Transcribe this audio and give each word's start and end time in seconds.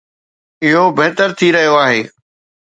اهو 0.65 0.83
بهتر 0.97 1.29
ٿي 1.37 1.47
رهيو 1.55 1.75
آهي. 1.85 2.01